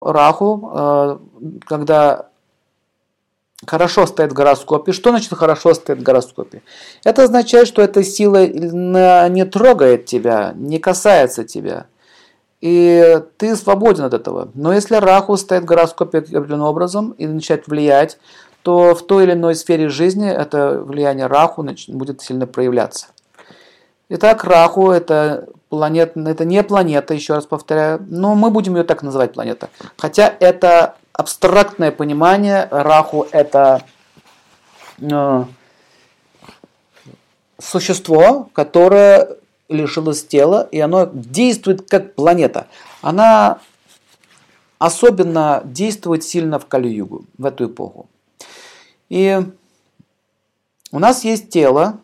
[0.00, 1.18] Раху, э,
[1.66, 2.30] когда
[3.66, 4.92] хорошо стоит в гороскопе.
[4.92, 6.62] Что значит хорошо стоит в гороскопе?
[7.04, 8.46] Это означает, что эта сила
[9.28, 11.86] не трогает тебя, не касается тебя.
[12.60, 14.50] И ты свободен от этого.
[14.54, 18.18] Но если Раху стоит в гороскопе определенным образом и начинает влиять,
[18.62, 23.06] то в той или иной сфере жизни это влияние Раху будет сильно проявляться.
[24.10, 29.02] Итак, Раху это планета, это не планета, еще раз повторяю, но мы будем ее так
[29.02, 29.70] называть планета.
[29.96, 33.84] Хотя это абстрактное понимание, Раху это
[35.00, 35.44] э,
[37.58, 39.36] существо, которое
[39.68, 42.66] лишилось тела, и оно действует как планета.
[43.00, 43.60] Она
[44.78, 48.08] особенно действует сильно в Кали-Югу, в эту эпоху.
[49.08, 49.38] И
[50.90, 52.00] у нас есть тело,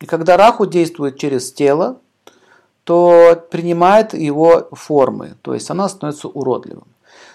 [0.00, 2.00] и когда Раху действует через тело,
[2.88, 6.86] то принимает его формы, то есть она становится уродливым.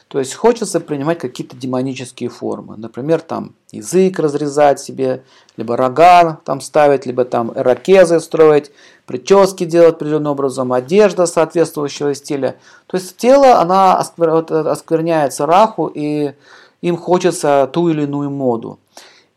[0.07, 2.75] То есть хочется принимать какие-то демонические формы.
[2.75, 5.23] Например, там язык разрезать себе,
[5.55, 8.71] либо рога там ставить, либо там ракезы строить,
[9.05, 12.55] прически делать определенным образом, одежда соответствующего стиля.
[12.87, 16.33] То есть тело, она оскверняется раху, и
[16.81, 18.79] им хочется ту или иную моду.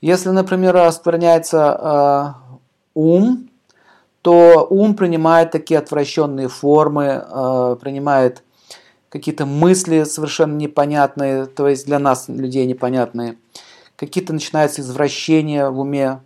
[0.00, 2.58] Если, например, оскверняется э,
[2.94, 3.45] ум,
[4.26, 8.42] то ум принимает такие отвращенные формы, э, принимает
[9.08, 13.36] какие-то мысли совершенно непонятные, то есть для нас, людей, непонятные.
[13.94, 16.22] Какие-то начинаются извращения в уме.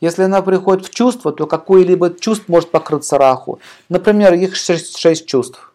[0.00, 3.60] Если она приходит в чувство, то какое-либо чувство может покрыться раху.
[3.88, 5.72] Например, их шесть, чувств.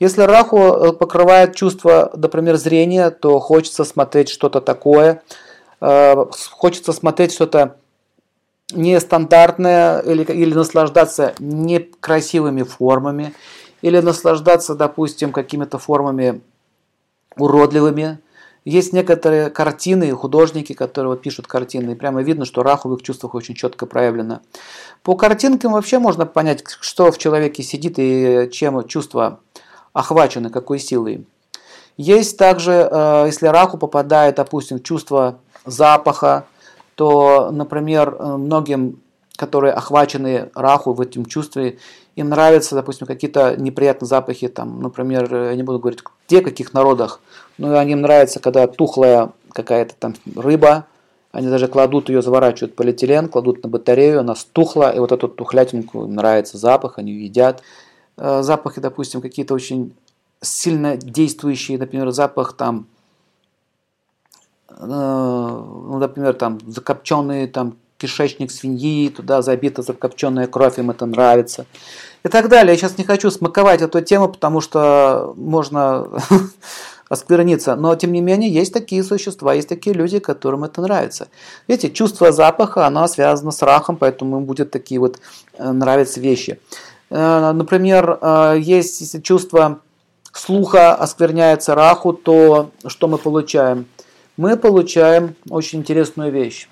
[0.00, 5.22] Если раху э, покрывает чувство, например, зрения, то хочется смотреть что-то такое,
[5.80, 7.76] э, хочется смотреть что-то
[8.72, 13.34] нестандартное или, или наслаждаться некрасивыми формами,
[13.82, 16.40] или наслаждаться, допустим, какими-то формами
[17.36, 18.18] уродливыми.
[18.64, 23.34] Есть некоторые картины, художники, которые пишут картины, и прямо видно, что раху в их чувствах
[23.34, 24.40] очень четко проявлено.
[25.04, 29.38] По картинкам вообще можно понять, что в человеке сидит и чем чувства
[29.92, 31.26] охвачены, какой силой.
[31.96, 36.46] Есть также, э, если раху попадает, допустим, чувство запаха,
[36.96, 39.00] то, например, э, многим,
[39.36, 41.78] которые охвачены раху в этом чувстве,
[42.16, 47.20] им нравятся, допустим, какие-то неприятные запахи, там, например, я не буду говорить, где, каких народах,
[47.58, 50.86] но им нравится, когда тухлая какая-то там рыба,
[51.32, 56.04] они даже кладут ее, заворачивают полиэтилен, кладут на батарею, она стухла, и вот эту тухлятинку
[56.04, 57.62] им нравится запах, они едят.
[58.16, 59.94] Э, запахи, допустим, какие-то очень
[60.40, 62.95] сильно действующие, например, запах там, э,
[64.68, 71.66] ну, например, там закопченные там кишечник свиньи, туда забита закопченная кровь, им это нравится.
[72.24, 72.72] И так далее.
[72.72, 76.08] Я сейчас не хочу смаковать эту тему, потому что можно
[77.08, 77.76] оскверниться.
[77.76, 81.28] Но, тем не менее, есть такие существа, есть такие люди, которым это нравится.
[81.68, 85.18] Видите, чувство запаха, оно связано с рахом, поэтому им будут такие вот
[85.54, 86.58] э, нравятся вещи.
[87.10, 89.78] Э, например, э, есть если чувство
[90.32, 93.86] слуха оскверняется раху, то что мы получаем?
[94.36, 96.68] Мы получаем очень интересную вещь.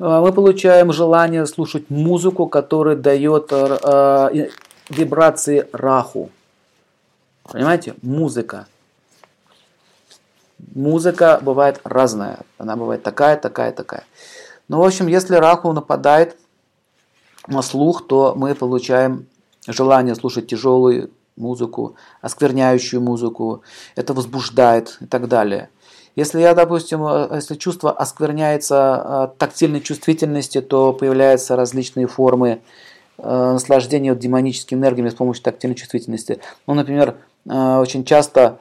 [0.00, 4.48] А, мы получаем желание слушать музыку, которая дает э,
[4.88, 6.30] вибрации раху.
[7.44, 7.94] Понимаете?
[8.02, 8.66] Музыка.
[10.74, 12.40] Музыка бывает разная.
[12.58, 14.04] Она бывает такая, такая, такая.
[14.68, 16.36] Ну, в общем, если раху нападает
[17.46, 19.26] на слух, то мы получаем
[19.68, 23.62] желание слушать тяжелую музыку, оскверняющую музыку.
[23.94, 25.68] Это возбуждает и так далее.
[26.16, 32.60] Если я, допустим, э, если чувство оскверняется э, тактильной чувствительности, то появляются различные формы
[33.18, 36.40] э, наслаждения демоническими энергиями с помощью тактильной чувствительности.
[36.66, 37.16] Ну, например,
[37.46, 38.58] очень часто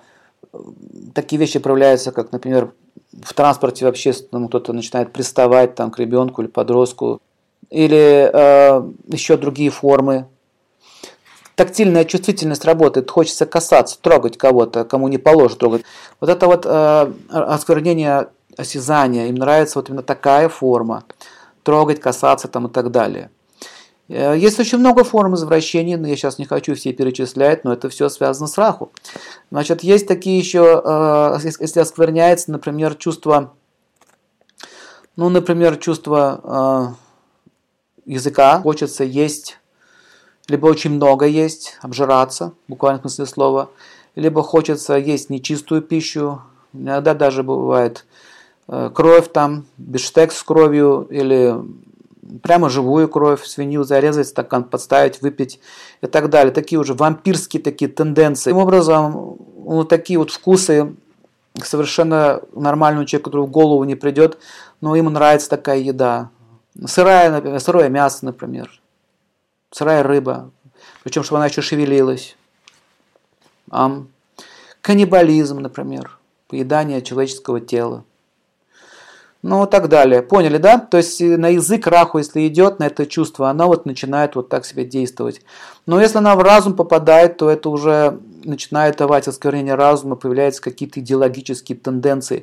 [1.14, 2.74] такие вещи проявляются, как, например,
[3.22, 7.22] в транспорте вообще кто-то начинает приставать там, к ребенку или подростку,
[7.70, 10.28] или э, еще другие формы
[11.56, 15.84] тактильная чувствительность работает, хочется касаться, трогать кого-то, кому не положено трогать.
[16.20, 21.04] Вот это вот э, осквернение осязания, им нравится вот именно такая форма,
[21.64, 23.30] трогать, касаться там и так далее.
[24.10, 27.90] Э, есть очень много форм извращений, но я сейчас не хочу все перечислять, но это
[27.90, 28.92] все связано с раху.
[29.52, 33.54] Значит, есть такие еще, э, если оскверняется, например, чувство,
[35.16, 36.96] ну, например, чувство
[38.06, 39.60] э, языка, хочется есть
[40.48, 43.70] либо очень много есть, обжираться, буквально в смысле слова,
[44.16, 46.42] либо хочется есть нечистую пищу,
[46.74, 48.06] иногда даже бывает
[48.68, 51.56] э, кровь там, бифштекс с кровью или
[52.42, 55.60] прямо живую кровь, свинью зарезать, стакан подставить, выпить
[56.02, 56.54] и так далее.
[56.54, 58.52] Такие уже вампирские такие тенденции.
[58.52, 60.96] Таким образом, ну, такие вот вкусы
[61.62, 64.38] совершенно нормальному человеку, который в голову не придет,
[64.82, 66.30] но ему нравится такая еда.
[66.86, 68.82] Сырая, например, сырое мясо, например,
[69.74, 70.52] сырая рыба,
[71.04, 72.38] причем, чтобы она еще шевелилась.
[73.70, 74.08] Ам.
[74.82, 76.18] Каннибализм, например,
[76.48, 78.06] поедание человеческого тела.
[79.42, 80.22] Ну, и так далее.
[80.22, 80.78] Поняли, да?
[80.78, 84.48] То есть э, на язык раху, если идет, на это чувство, она вот начинает вот
[84.48, 85.42] так себя действовать.
[85.86, 91.02] Но если она в разум попадает, то это уже начинает давать осквернение разума, появляются какие-то
[91.02, 92.32] идеологические тенденции.